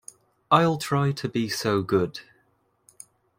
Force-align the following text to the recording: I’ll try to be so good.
I’ll 0.49 0.79
try 0.79 1.11
to 1.11 1.29
be 1.29 1.47
so 1.47 1.83
good. 1.83 2.21